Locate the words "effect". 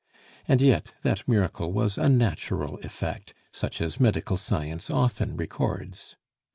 2.79-3.35